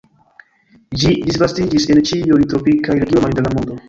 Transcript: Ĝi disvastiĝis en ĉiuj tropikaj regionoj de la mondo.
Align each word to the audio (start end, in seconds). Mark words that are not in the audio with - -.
Ĝi 1.01 1.11
disvastiĝis 1.27 1.85
en 1.97 2.01
ĉiuj 2.13 2.39
tropikaj 2.55 2.97
regionoj 3.05 3.31
de 3.37 3.45
la 3.49 3.53
mondo. 3.59 3.77